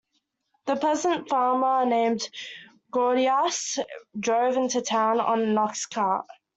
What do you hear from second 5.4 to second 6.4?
an ox-cart.